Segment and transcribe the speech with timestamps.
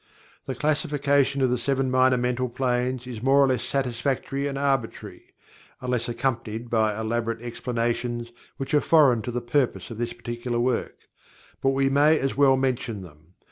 [0.47, 5.35] The classification of the Seven Minor Mental Planes is more or less satisfactory and arbitrary
[5.79, 11.07] (unless accompanied by elaborate explanations which are foreign to the purpose of this particular work),
[11.61, 13.35] but we may as well mention them.